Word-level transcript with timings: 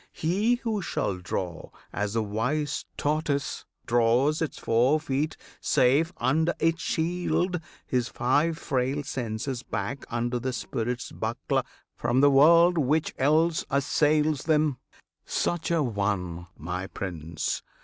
He 0.13 0.55
who 0.63 0.81
shall 0.81 1.19
draw 1.19 1.69
As 1.93 2.15
the 2.15 2.23
wise 2.23 2.85
tortoise 2.97 3.65
draws 3.85 4.41
its 4.41 4.57
four 4.57 4.99
feet 4.99 5.37
safe 5.59 6.11
Under 6.17 6.55
its 6.57 6.81
shield, 6.81 7.61
his 7.85 8.07
five 8.07 8.57
frail 8.57 9.03
senses 9.03 9.61
back 9.61 10.03
Under 10.09 10.39
the 10.39 10.53
spirit's 10.53 11.11
buckler 11.11 11.61
from 11.95 12.19
the 12.19 12.31
world 12.31 12.79
Which 12.79 13.13
else 13.19 13.63
assails 13.69 14.45
them, 14.45 14.79
such 15.23 15.69
an 15.69 15.93
one, 15.93 16.47
my 16.57 16.87
Prince! 16.87 17.61